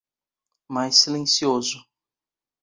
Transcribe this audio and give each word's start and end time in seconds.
Mais 0.73 0.89
silencioso 0.95 1.85